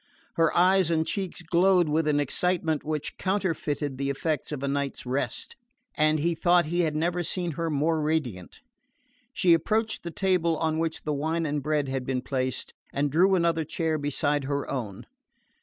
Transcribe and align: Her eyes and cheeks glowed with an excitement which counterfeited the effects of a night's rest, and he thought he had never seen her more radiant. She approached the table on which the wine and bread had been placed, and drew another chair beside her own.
Her 0.33 0.51
eyes 0.57 0.89
and 0.89 1.05
cheeks 1.05 1.43
glowed 1.43 1.87
with 1.87 2.07
an 2.07 2.19
excitement 2.19 2.83
which 2.83 3.17
counterfeited 3.19 3.99
the 3.99 4.09
effects 4.09 4.51
of 4.51 4.63
a 4.63 4.67
night's 4.67 5.05
rest, 5.05 5.55
and 5.93 6.17
he 6.17 6.33
thought 6.33 6.65
he 6.65 6.79
had 6.79 6.95
never 6.95 7.21
seen 7.21 7.51
her 7.51 7.69
more 7.69 8.01
radiant. 8.01 8.61
She 9.31 9.53
approached 9.53 10.01
the 10.01 10.09
table 10.09 10.57
on 10.57 10.79
which 10.79 11.03
the 11.03 11.13
wine 11.13 11.45
and 11.45 11.61
bread 11.61 11.87
had 11.87 12.03
been 12.07 12.23
placed, 12.23 12.73
and 12.91 13.11
drew 13.11 13.35
another 13.35 13.63
chair 13.63 13.99
beside 13.99 14.45
her 14.45 14.67
own. 14.71 15.05